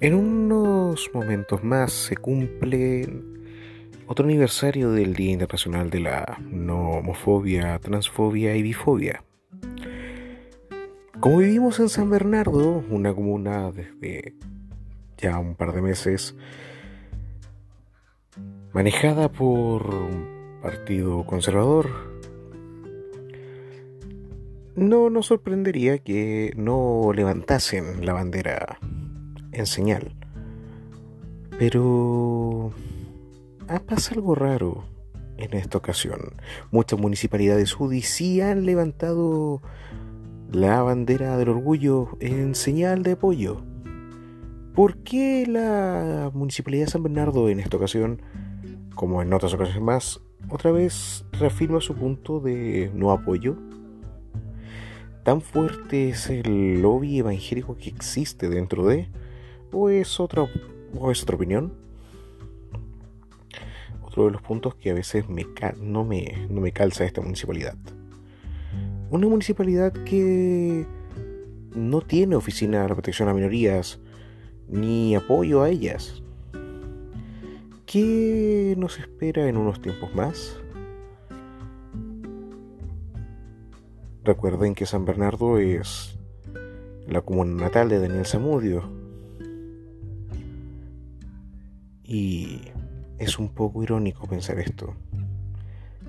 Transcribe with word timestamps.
En 0.00 0.14
unos 0.14 1.10
momentos 1.12 1.64
más 1.64 1.92
se 1.92 2.16
cumple 2.16 3.08
otro 4.06 4.26
aniversario 4.26 4.92
del 4.92 5.12
Día 5.14 5.32
Internacional 5.32 5.90
de 5.90 5.98
la 5.98 6.38
No 6.48 6.90
Homofobia, 6.92 7.76
Transfobia 7.80 8.54
y 8.54 8.62
Bifobia. 8.62 9.24
Como 11.18 11.38
vivimos 11.38 11.80
en 11.80 11.88
San 11.88 12.10
Bernardo, 12.10 12.84
una 12.88 13.12
comuna 13.12 13.72
desde 13.72 14.36
ya 15.16 15.36
un 15.36 15.56
par 15.56 15.72
de 15.72 15.82
meses, 15.82 16.36
manejada 18.72 19.32
por 19.32 19.92
un 19.92 20.60
partido 20.62 21.26
conservador, 21.26 21.90
no 24.76 25.10
nos 25.10 25.26
sorprendería 25.26 25.98
que 25.98 26.52
no 26.54 27.10
levantasen 27.12 28.06
la 28.06 28.12
bandera 28.12 28.78
en 29.58 29.66
señal. 29.66 30.12
Pero 31.58 32.72
ha 33.68 33.80
pasado 33.80 34.20
algo 34.20 34.34
raro 34.34 34.84
en 35.36 35.54
esta 35.54 35.78
ocasión. 35.78 36.34
Muchas 36.70 36.98
municipalidades 36.98 37.78
UDI 37.78 38.40
han 38.40 38.66
levantado 38.66 39.62
la 40.50 40.82
bandera 40.82 41.36
del 41.36 41.50
orgullo 41.50 42.16
en 42.20 42.54
señal 42.54 43.02
de 43.02 43.12
apoyo. 43.12 43.62
¿Por 44.74 44.98
qué 44.98 45.44
la 45.46 46.30
Municipalidad 46.32 46.86
de 46.86 46.90
San 46.92 47.02
Bernardo 47.02 47.48
en 47.48 47.58
esta 47.58 47.76
ocasión, 47.76 48.22
como 48.94 49.22
en 49.22 49.32
otras 49.32 49.52
ocasiones 49.52 49.82
más, 49.82 50.20
otra 50.50 50.70
vez 50.70 51.24
reafirma 51.32 51.80
su 51.80 51.94
punto 51.94 52.40
de 52.40 52.90
no 52.94 53.10
apoyo? 53.10 53.56
¿Tan 55.24 55.42
fuerte 55.42 56.10
es 56.10 56.30
el 56.30 56.80
lobby 56.80 57.18
evangélico 57.18 57.76
que 57.76 57.90
existe 57.90 58.48
dentro 58.48 58.86
de? 58.86 59.08
¿O 59.72 59.90
es 59.90 60.18
otra, 60.20 60.46
o 60.98 61.10
es 61.10 61.22
otra 61.22 61.36
opinión? 61.36 61.72
Otro 64.02 64.26
de 64.26 64.30
los 64.30 64.42
puntos 64.42 64.74
que 64.74 64.90
a 64.90 64.94
veces 64.94 65.28
me, 65.28 65.46
no, 65.80 66.04
me, 66.04 66.46
no 66.48 66.60
me 66.60 66.72
calza 66.72 67.04
esta 67.04 67.20
municipalidad. 67.20 67.76
Una 69.10 69.26
municipalidad 69.28 69.92
que 69.92 70.86
no 71.74 72.00
tiene 72.00 72.36
oficina 72.36 72.82
de 72.82 72.88
protección 72.88 73.28
a 73.28 73.34
minorías 73.34 74.00
ni 74.68 75.14
apoyo 75.14 75.62
a 75.62 75.70
ellas. 75.70 76.22
¿Qué 77.86 78.74
nos 78.76 78.98
espera 78.98 79.48
en 79.48 79.56
unos 79.56 79.80
tiempos 79.80 80.14
más? 80.14 80.58
Recuerden 84.24 84.74
que 84.74 84.84
San 84.84 85.06
Bernardo 85.06 85.56
es 85.56 86.18
la 87.06 87.22
comuna 87.22 87.62
natal 87.64 87.88
de 87.88 87.98
Daniel 87.98 88.26
Zamudio, 88.26 88.97
Y 92.08 92.62
es 93.18 93.38
un 93.38 93.50
poco 93.50 93.82
irónico 93.82 94.26
pensar 94.26 94.58
esto, 94.58 94.94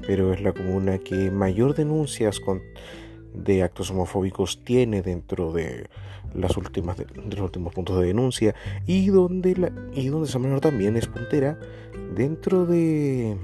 pero 0.08 0.32
es 0.34 0.42
la 0.42 0.54
comuna 0.54 0.98
que 0.98 1.30
mayor 1.30 1.76
denuncias 1.76 2.42
de 3.34 3.64
actos 3.64 3.92
homofóbicos 3.92 4.64
tiene 4.64 5.02
dentro 5.02 5.52
de 5.52 5.90
las 6.34 6.56
últimas 6.56 6.98
los 7.16 7.40
últimos 7.42 7.74
puntos 7.74 8.00
de 8.00 8.08
denuncia 8.08 8.56
y 8.86 9.08
donde 9.08 9.72
y 9.94 10.08
donde 10.08 10.30
San 10.30 10.44
Bernardo 10.44 10.70
también 10.70 10.96
es 10.96 11.08
puntera 11.08 11.60
dentro 12.16 12.66
de 12.66 13.38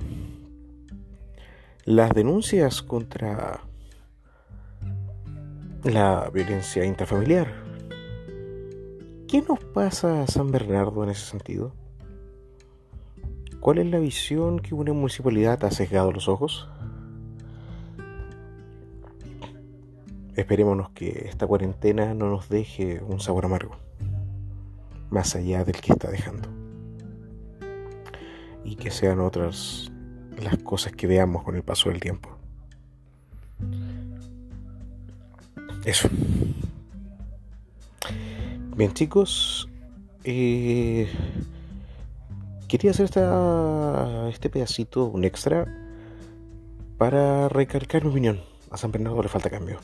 las 1.84 2.14
denuncias 2.14 2.82
contra 2.82 3.60
la 5.84 6.30
violencia 6.34 6.86
intrafamiliar. 6.86 7.48
¿Qué 9.28 9.42
nos 9.42 9.60
pasa 9.60 10.24
a 10.24 10.28
San 10.28 10.52
Bernardo 10.52 11.04
en 11.04 11.10
ese 11.10 11.26
sentido? 11.26 11.74
¿Cuál 13.66 13.80
es 13.80 13.88
la 13.88 13.98
visión 13.98 14.60
que 14.60 14.76
una 14.76 14.94
municipalidad 14.94 15.66
ha 15.66 15.72
sesgado 15.72 16.12
los 16.12 16.28
ojos? 16.30 16.70
Esperémonos 20.36 20.92
que 20.92 21.26
esta 21.28 21.48
cuarentena 21.48 22.14
no 22.14 22.30
nos 22.30 22.48
deje 22.48 23.02
un 23.02 23.20
sabor 23.20 23.46
amargo, 23.46 23.76
más 25.10 25.36
allá 25.36 25.64
del 25.64 25.82
que 25.82 25.94
está 25.94 26.12
dejando. 26.12 26.48
Y 28.64 28.76
que 28.76 28.92
sean 28.92 29.20
otras 29.20 29.92
las 30.40 30.58
cosas 30.60 30.92
que 30.92 31.08
veamos 31.08 31.42
con 31.42 31.56
el 31.56 31.64
paso 31.64 31.90
del 31.90 32.00
tiempo. 32.00 32.38
Eso. 35.86 36.08
Bien 38.78 38.94
chicos, 38.94 39.68
eh, 40.24 41.10
quería 42.76 42.92
hacer 42.92 43.06
este 44.34 44.50
pedacito, 44.50 45.06
un 45.06 45.24
extra, 45.24 45.66
para 46.98 47.48
recalcar 47.48 48.04
mi 48.04 48.10
opinión. 48.12 48.42
A 48.70 48.76
San 48.76 48.92
Bernardo 48.92 49.24
le 49.24 49.30
falta 49.30 49.50
cambio. 49.50 49.80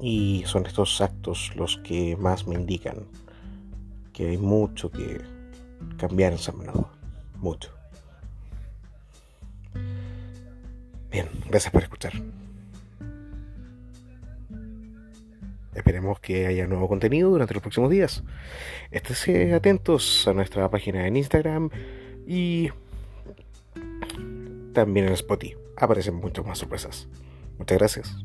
Y 0.00 0.44
son 0.46 0.64
estos 0.64 1.02
actos 1.02 1.52
los 1.56 1.76
que 1.84 2.16
más 2.16 2.46
me 2.46 2.54
indican 2.54 3.06
que 4.14 4.30
hay 4.30 4.38
mucho 4.38 4.90
que 4.90 5.20
cambiar 5.98 6.32
en 6.32 6.38
San 6.38 6.56
Bernardo. 6.56 6.88
Mucho. 7.36 7.70
Bien, 11.10 11.28
gracias 11.50 11.70
por 11.70 11.82
escuchar. 11.82 12.14
Esperemos 15.74 16.18
que 16.20 16.46
haya 16.46 16.66
nuevo 16.66 16.88
contenido 16.88 17.30
durante 17.30 17.54
los 17.54 17.62
próximos 17.62 17.90
días. 17.90 18.24
Esténse 18.90 19.54
atentos 19.54 20.26
a 20.26 20.32
nuestra 20.32 20.68
página 20.70 21.06
en 21.06 21.16
Instagram 21.16 21.70
y 22.26 22.70
también 24.72 25.06
en 25.06 25.12
Spotify. 25.12 25.56
Aparecen 25.76 26.14
muchas 26.16 26.44
más 26.44 26.58
sorpresas. 26.58 27.08
Muchas 27.58 27.78
gracias. 27.78 28.16